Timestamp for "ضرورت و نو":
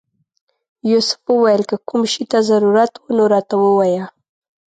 2.49-3.23